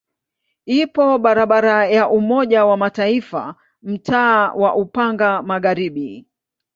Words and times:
Ipo 0.65 1.17
barabara 1.19 1.85
ya 1.87 2.09
Umoja 2.09 2.65
wa 2.65 2.77
Mataifa 2.77 3.55
mtaa 3.83 4.53
wa 4.53 4.75
Upanga 4.75 5.41
Magharibi. 5.41 6.25